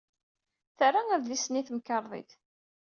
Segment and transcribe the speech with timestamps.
[0.77, 2.31] Terra adlis-nni i temkarḍit.